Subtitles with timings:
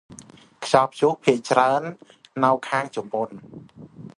[0.63, 1.81] ខ្យល់ព្យុះភាគច្រើន
[2.43, 3.29] ទៅខាងជប៉ុន។